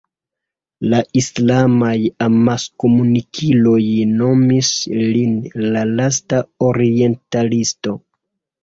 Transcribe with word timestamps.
La 0.93 1.01
islamaj 1.19 1.93
amaskomunikiloj 2.29 3.77
nomis 4.17 4.73
lin 4.97 5.37
"la 5.69 5.89
lasta 5.95 6.45
orientalisto". 6.73 8.01